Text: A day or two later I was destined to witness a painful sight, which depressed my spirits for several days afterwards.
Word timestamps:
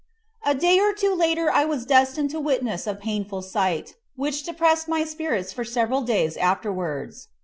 A 0.43 0.55
day 0.55 0.79
or 0.79 0.93
two 0.93 1.13
later 1.13 1.51
I 1.51 1.63
was 1.65 1.85
destined 1.85 2.31
to 2.31 2.39
witness 2.39 2.87
a 2.87 2.95
painful 2.95 3.43
sight, 3.43 3.97
which 4.15 4.41
depressed 4.41 4.87
my 4.87 5.03
spirits 5.03 5.53
for 5.53 5.63
several 5.63 6.01
days 6.01 6.37
afterwards. 6.37 7.27